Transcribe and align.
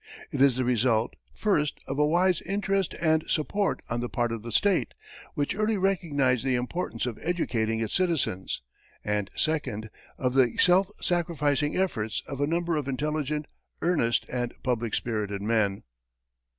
It 0.31 0.41
is 0.41 0.55
the 0.55 0.65
result, 0.65 1.13
first, 1.31 1.79
of 1.85 1.99
a 1.99 2.05
wise 2.07 2.41
interest 2.41 2.95
and 2.99 3.23
support 3.27 3.83
on 3.87 3.99
the 3.99 4.09
part 4.09 4.31
of 4.31 4.41
the 4.41 4.51
state, 4.51 4.95
which 5.35 5.53
early 5.55 5.77
recognized 5.77 6.43
the 6.43 6.55
importance 6.55 7.05
of 7.05 7.19
educating 7.21 7.79
its 7.81 7.93
citizens, 7.93 8.63
and, 9.03 9.29
second, 9.35 9.91
of 10.17 10.33
the 10.33 10.57
self 10.57 10.89
sacrificing 10.99 11.77
efforts 11.77 12.23
of 12.25 12.41
a 12.41 12.47
number 12.47 12.77
of 12.77 12.87
intelligent, 12.87 13.45
earnest, 13.83 14.25
and 14.27 14.55
public 14.63 14.95
spirited 14.95 15.43
men. 15.43 15.83